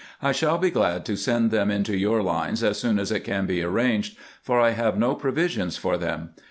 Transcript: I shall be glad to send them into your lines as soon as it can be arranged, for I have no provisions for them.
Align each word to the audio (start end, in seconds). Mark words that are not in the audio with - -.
I 0.19 0.31
shall 0.31 0.57
be 0.57 0.71
glad 0.71 1.05
to 1.05 1.15
send 1.15 1.51
them 1.51 1.69
into 1.69 1.95
your 1.95 2.23
lines 2.23 2.63
as 2.63 2.79
soon 2.79 2.97
as 2.97 3.11
it 3.11 3.19
can 3.19 3.45
be 3.45 3.61
arranged, 3.61 4.17
for 4.41 4.59
I 4.59 4.71
have 4.71 4.97
no 4.97 5.13
provisions 5.13 5.77
for 5.77 5.95
them. 5.95 6.31